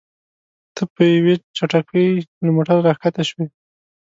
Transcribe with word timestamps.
ته 0.75 0.83
په 0.93 1.01
یوې 1.15 1.35
چټکۍ 1.57 2.07
له 2.43 2.49
موټره 2.55 2.79
راښکته 2.85 3.23
شوې. 3.29 3.45